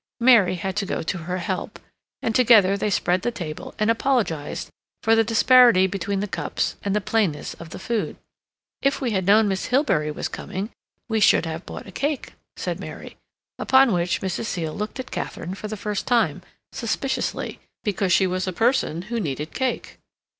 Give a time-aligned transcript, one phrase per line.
[0.19, 1.77] Mary had to go to her help,
[2.23, 4.67] and together they spread the table, and apologized
[5.03, 8.15] for the disparity between the cups and the plainness of the food.
[8.81, 10.71] "If we had known Miss Hilbery was coming,
[11.07, 13.17] we should have bought a cake," said Mary,
[13.59, 14.45] upon which Mrs.
[14.45, 16.41] Seal looked at Katharine for the first time,
[16.71, 19.99] suspiciously, because she was a person who needed cake.